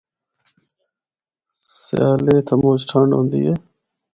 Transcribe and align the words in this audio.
سیالے 1.79 2.31
اِتھا 2.37 2.55
مُچ 2.61 2.79
ٹھنڈ 2.89 3.11
ہوندے 3.15 3.39
اے۔ 3.45 3.53